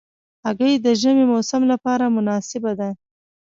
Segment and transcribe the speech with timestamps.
[0.45, 2.89] هګۍ د ژمي موسم لپاره مناسبه ده.